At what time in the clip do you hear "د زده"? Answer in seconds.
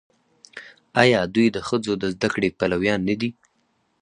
1.97-2.29